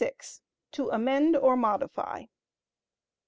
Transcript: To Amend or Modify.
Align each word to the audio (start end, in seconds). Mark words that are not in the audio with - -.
To 0.71 0.89
Amend 0.89 1.37
or 1.37 1.55
Modify. 1.55 2.25